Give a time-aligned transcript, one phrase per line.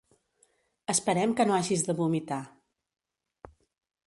[0.93, 2.43] Esperem que no hagis de vomitar.